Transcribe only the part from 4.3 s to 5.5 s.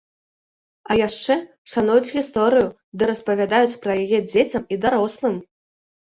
дзецям і дарослым.